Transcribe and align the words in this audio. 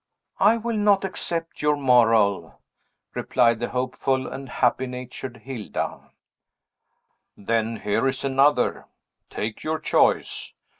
"I 0.39 0.57
will 0.57 0.77
not 0.77 1.05
accept 1.05 1.61
your 1.61 1.75
moral!" 1.77 2.59
replied 3.13 3.59
the 3.59 3.69
hopeful 3.69 4.25
and 4.25 4.49
happy 4.49 4.87
natured 4.87 5.37
Hilda. 5.43 6.09
"Then 7.37 7.75
here 7.75 8.07
is 8.07 8.23
another; 8.25 8.87
take 9.29 9.63
your 9.63 9.77
choice!" 9.77 10.55